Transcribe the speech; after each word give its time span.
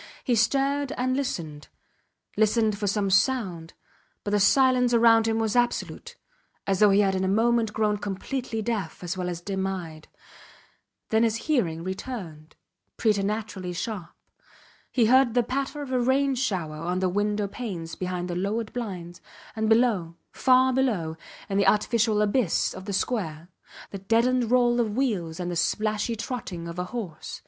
He 0.23 0.33
stared 0.33 0.91
and 0.93 1.15
listened; 1.15 1.67
listened 2.35 2.75
for 2.75 2.87
some 2.87 3.11
sound, 3.11 3.75
but 4.23 4.31
the 4.31 4.39
silence 4.39 4.95
round 4.95 5.27
him 5.27 5.37
was 5.37 5.55
absolute 5.55 6.15
as 6.65 6.79
though 6.79 6.89
he 6.89 7.01
had 7.01 7.13
in 7.13 7.23
a 7.23 7.27
moment 7.27 7.71
grown 7.71 7.97
completely 7.97 8.63
deaf 8.63 9.03
as 9.03 9.15
well 9.15 9.29
as 9.29 9.41
dim 9.41 9.67
eyed. 9.67 10.07
Then 11.09 11.21
his 11.21 11.35
hearing 11.45 11.83
returned, 11.83 12.55
preternaturally 12.97 13.73
sharp. 13.73 14.09
He 14.91 15.05
heard 15.05 15.35
the 15.35 15.43
patter 15.43 15.83
of 15.83 15.91
a 15.91 15.99
rain 15.99 16.33
shower 16.33 16.77
on 16.77 16.97
the 16.97 17.07
window 17.07 17.47
panes 17.47 17.93
behind 17.93 18.27
the 18.27 18.35
lowered 18.35 18.73
blinds, 18.73 19.21
and 19.55 19.69
below, 19.69 20.15
far 20.31 20.73
below, 20.73 21.15
in 21.47 21.59
the 21.59 21.67
artificial 21.67 22.23
abyss 22.23 22.73
of 22.73 22.85
the 22.85 22.91
square, 22.93 23.49
the 23.91 23.99
deadened 23.99 24.49
roll 24.49 24.79
of 24.79 24.97
wheels 24.97 25.39
and 25.39 25.51
the 25.51 25.55
splashy 25.55 26.15
trotting 26.15 26.67
of 26.67 26.79
a 26.79 26.85
horse. 26.85 27.39